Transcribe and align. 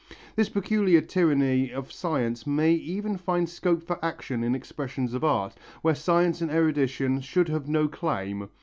This 0.35 0.49
peculiar 0.49 1.01
tyranny 1.01 1.71
of 1.71 1.91
science 1.91 2.47
may 2.47 2.71
even 2.73 3.17
find 3.17 3.47
scope 3.47 3.83
for 3.83 4.03
action 4.03 4.43
in 4.43 4.55
expressions 4.55 5.13
of 5.13 5.23
art, 5.23 5.53
where 5.83 5.93
science 5.93 6.41
and 6.41 6.49
erudition 6.49 7.21
should 7.21 7.49
have 7.49 7.69
no 7.69 7.87
claim. 7.87 8.49